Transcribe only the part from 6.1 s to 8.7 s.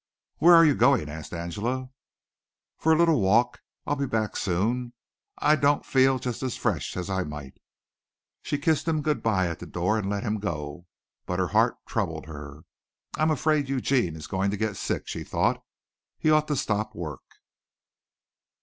just as fresh as I might." She